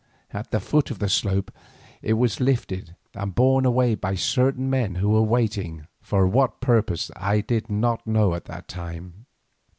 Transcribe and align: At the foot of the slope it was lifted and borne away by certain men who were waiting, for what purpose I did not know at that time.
At 0.33 0.49
the 0.49 0.59
foot 0.59 0.89
of 0.89 0.97
the 0.97 1.07
slope 1.07 1.51
it 2.01 2.13
was 2.13 2.39
lifted 2.39 2.95
and 3.13 3.35
borne 3.35 3.65
away 3.65 3.93
by 3.93 4.15
certain 4.15 4.67
men 4.67 4.95
who 4.95 5.09
were 5.09 5.21
waiting, 5.21 5.85
for 6.01 6.25
what 6.25 6.59
purpose 6.59 7.11
I 7.15 7.41
did 7.41 7.69
not 7.69 8.07
know 8.07 8.33
at 8.33 8.45
that 8.45 8.67
time. 8.67 9.27